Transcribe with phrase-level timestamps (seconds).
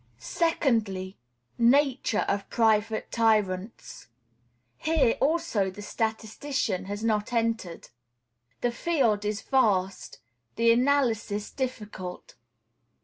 [0.17, 1.19] Secondly.
[1.59, 4.07] Nature of private tyrants.
[4.77, 7.89] Here also the statistician has not entered.
[8.61, 10.17] The field is vast;
[10.55, 12.33] the analysis difficult.